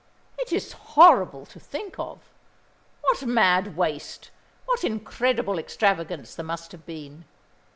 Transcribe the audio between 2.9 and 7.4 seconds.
What mad waste, what incredible extravagance there must have been.